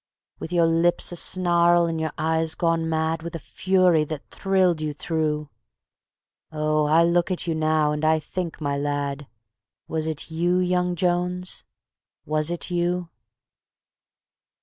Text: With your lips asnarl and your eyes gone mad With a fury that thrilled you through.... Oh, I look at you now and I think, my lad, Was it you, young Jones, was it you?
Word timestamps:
With 0.39 0.51
your 0.51 0.65
lips 0.65 1.11
asnarl 1.11 1.87
and 1.87 2.01
your 2.01 2.09
eyes 2.17 2.55
gone 2.55 2.89
mad 2.89 3.21
With 3.21 3.35
a 3.35 3.39
fury 3.39 4.03
that 4.05 4.31
thrilled 4.31 4.81
you 4.81 4.95
through.... 4.95 5.51
Oh, 6.51 6.85
I 6.87 7.03
look 7.03 7.29
at 7.29 7.45
you 7.45 7.53
now 7.53 7.91
and 7.91 8.03
I 8.03 8.17
think, 8.17 8.59
my 8.59 8.79
lad, 8.79 9.27
Was 9.87 10.07
it 10.07 10.31
you, 10.31 10.57
young 10.57 10.95
Jones, 10.95 11.63
was 12.25 12.49
it 12.49 12.71
you? 12.71 13.09